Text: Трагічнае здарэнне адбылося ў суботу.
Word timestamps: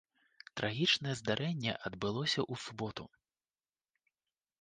Трагічнае 0.59 1.11
здарэнне 1.19 1.73
адбылося 1.89 2.41
ў 2.51 2.63
суботу. 2.65 3.07